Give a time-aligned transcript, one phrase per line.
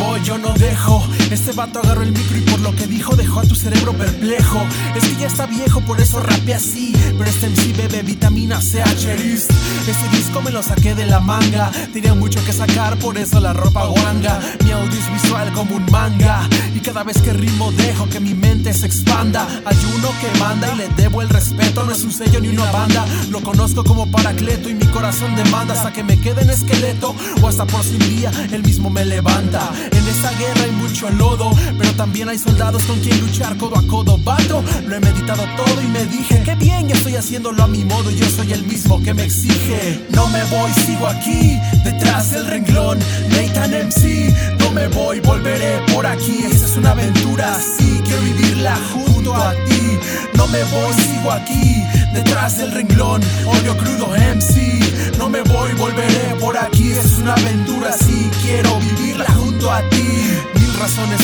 [0.00, 1.06] voy, yo no dejo.
[1.30, 4.60] Este vato agarró el micro y por lo que dijo dejó a tu cerebro perplejo.
[4.96, 6.92] Es ya está viejo, por eso rapé así.
[7.18, 9.50] Pero este MC bebe vitamina C Cherist.
[9.86, 11.70] Este disco me lo saqué de la manga.
[11.92, 14.40] Tenía mucho que sacar, por eso la ropa guanga.
[14.64, 16.48] Mi audio es visual como un manga.
[16.74, 19.46] Y cada vez que rimo dejo que mi mente se expanda.
[19.66, 21.84] Hay uno que manda y le debo el respeto.
[21.84, 23.04] No es un sello ni una banda.
[23.30, 27.48] Lo conozco como Paracleto y mi corazón demanda hasta que me quede en esqueleto o
[27.48, 29.70] hasta por si un día él mismo me levanta.
[29.92, 33.82] En esta guerra hay mucho lodo, pero también hay soldados con quien luchar codo a
[33.86, 34.18] codo.
[34.18, 37.84] Vato, lo he meditado todo y me dije, qué bien, ya estoy haciéndolo a mi
[37.84, 38.10] modo.
[38.10, 40.06] Yo soy el mismo que me exige.
[40.10, 42.98] No me voy, sigo aquí, detrás del renglón.
[43.30, 46.44] Nathan MC, no me voy, volveré por aquí.
[46.50, 49.98] Esta es una aventura, sí, quiero vivirla junto a ti.
[50.34, 53.20] No me voy, sigo aquí, detrás del renglón.
[53.46, 54.80] Odio crudo MC,
[55.18, 56.92] no me voy, volveré por aquí.
[56.92, 58.19] Es una aventura, sí,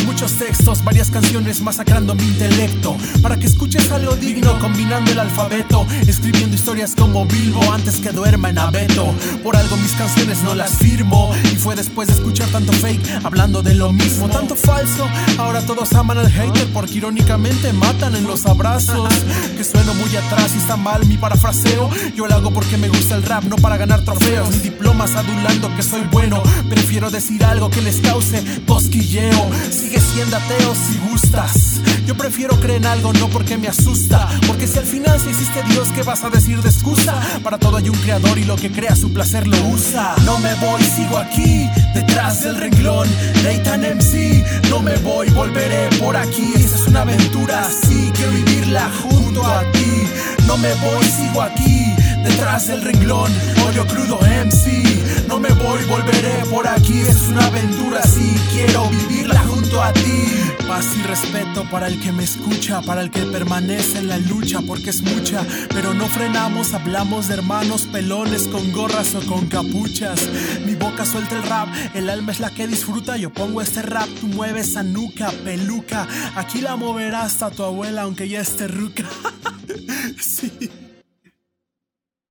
[0.06, 2.96] muchos textos, varias canciones masacrando mi intelecto.
[3.20, 8.50] Para que escuches algo digno, combinando el alfabeto, escribiendo historias como Bilbo antes que duerma
[8.50, 9.12] en abeto.
[9.42, 11.34] Por algo mis canciones no las firmo.
[11.52, 15.08] Y fue después de escuchar tanto fake, hablando de lo mismo, tanto falso.
[15.38, 19.12] Ahora todos aman al hater porque irónicamente matan en los abrazos.
[19.56, 21.90] Que sueno muy atrás y está mal mi parafraseo.
[22.14, 25.74] Yo lo hago porque me gusta el rap, no para ganar trofeos ni diplomas adulando
[25.74, 26.42] que soy bueno.
[26.68, 29.50] Prefiero decir algo que les cause cosquilleo.
[29.70, 31.80] Sigue siendo ateo si gustas.
[32.06, 34.28] Yo prefiero creer en algo, no porque me asusta.
[34.46, 37.14] Porque si al final si existe Dios, ¿qué vas a decir de excusa?
[37.42, 40.14] Para todo hay un creador y lo que crea su placer lo usa.
[40.24, 43.08] No me voy, sigo aquí, detrás del renglón.
[43.42, 46.52] Nathan MC, no me voy, volveré por aquí.
[46.54, 50.08] Esta es una aventura, sí, quiero vivirla junto a ti.
[50.46, 53.32] No me voy, sigo aquí, detrás del renglón.
[53.68, 57.00] Odio crudo MC, no me voy, volveré por aquí.
[57.00, 59.05] Es una aventura, sí, quiero vivirla
[59.86, 60.66] junto a ti.
[60.66, 64.60] Paz y respeto para el que me escucha, para el que permanece en la lucha,
[64.66, 65.44] porque es mucha.
[65.68, 70.28] Pero no frenamos, hablamos de hermanos pelones con gorras o con capuchas.
[70.64, 73.16] Mi boca suelta el rap, el alma es la que disfruta.
[73.16, 76.08] Yo pongo este rap, tú mueves esa nuca, peluca.
[76.34, 79.04] Aquí la moverás hasta tu abuela, aunque ya esté ruca.